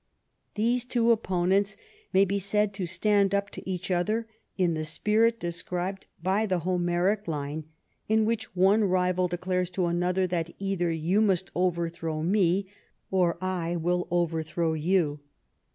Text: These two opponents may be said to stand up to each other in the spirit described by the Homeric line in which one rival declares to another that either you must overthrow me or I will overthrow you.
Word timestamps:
These 0.55 0.85
two 0.85 1.11
opponents 1.11 1.77
may 2.11 2.25
be 2.25 2.39
said 2.39 2.73
to 2.73 2.87
stand 2.87 3.35
up 3.35 3.51
to 3.51 3.69
each 3.69 3.91
other 3.91 4.27
in 4.57 4.73
the 4.73 4.83
spirit 4.83 5.39
described 5.39 6.07
by 6.23 6.47
the 6.47 6.61
Homeric 6.61 7.27
line 7.27 7.65
in 8.09 8.25
which 8.25 8.55
one 8.55 8.83
rival 8.85 9.27
declares 9.27 9.69
to 9.69 9.85
another 9.85 10.25
that 10.25 10.49
either 10.57 10.89
you 10.89 11.21
must 11.21 11.51
overthrow 11.53 12.23
me 12.23 12.65
or 13.11 13.37
I 13.43 13.75
will 13.75 14.07
overthrow 14.09 14.73
you. 14.73 15.19